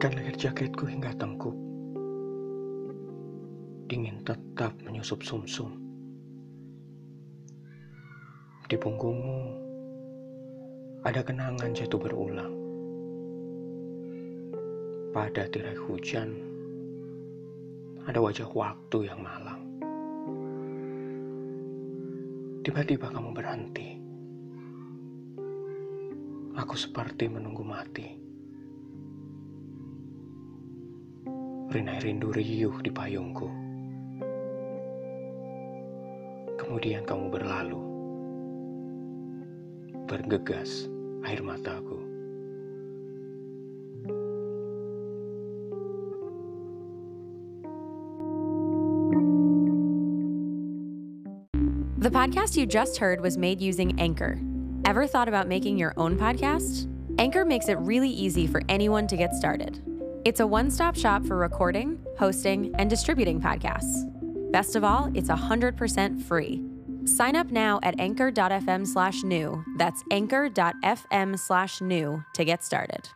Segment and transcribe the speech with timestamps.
[0.00, 1.52] Ikat leher jaketku hingga tengkuk.
[3.84, 5.76] Dingin tetap menyusup sumsum.
[8.64, 9.40] Di punggungmu
[11.04, 12.48] ada kenangan jatuh berulang.
[15.12, 16.32] Pada tirai hujan
[18.08, 19.60] ada wajah waktu yang malang.
[22.64, 23.88] Tiba-tiba kamu berhenti.
[26.56, 28.29] Aku seperti menunggu mati.
[31.70, 33.46] Rindu riuh di payungku.
[36.58, 37.78] Kemudian kamu berlalu.
[40.10, 40.90] Bergegas
[41.22, 41.94] air mataku.
[52.02, 54.42] The podcast you just heard was made using Anchor.
[54.90, 56.90] Ever thought about making your own podcast?
[57.22, 59.78] Anchor makes it really easy for anyone to get started.
[60.24, 64.04] It's a one stop shop for recording, hosting, and distributing podcasts.
[64.52, 66.62] Best of all, it's 100% free.
[67.06, 69.64] Sign up now at anchor.fm slash new.
[69.78, 73.08] That's anchor.fm slash new to get started.